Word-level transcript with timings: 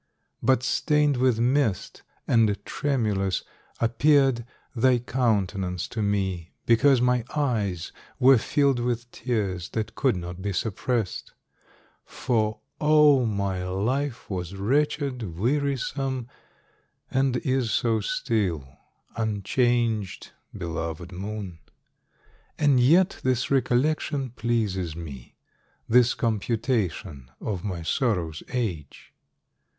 But 0.41 0.63
stained 0.63 1.17
with 1.17 1.39
mist, 1.39 2.01
and 2.27 2.57
tremulous, 2.65 3.43
appeared 3.79 4.47
Thy 4.75 4.97
countenance 4.97 5.87
to 5.89 6.01
me, 6.01 6.53
because 6.65 6.99
my 6.99 7.23
eyes 7.35 7.91
Were 8.19 8.39
filled 8.39 8.79
with 8.79 9.11
tears, 9.11 9.69
that 9.73 9.93
could 9.93 10.15
not 10.17 10.41
be 10.41 10.53
suppressed; 10.53 11.33
For, 12.03 12.61
oh, 12.79 13.27
my 13.27 13.63
life 13.63 14.27
was 14.27 14.55
wretched, 14.55 15.37
wearisome, 15.37 16.27
And 17.11 17.37
is 17.37 17.69
so 17.69 17.99
still, 18.01 18.67
unchanged, 19.15 20.31
belovèd 20.57 21.11
moon! 21.11 21.59
And 22.57 22.79
yet 22.79 23.19
this 23.21 23.51
recollection 23.51 24.31
pleases 24.31 24.95
me, 24.95 25.35
This 25.87 26.15
computation 26.15 27.29
of 27.39 27.63
my 27.63 27.83
sorrow's 27.83 28.41
age. 28.51 29.13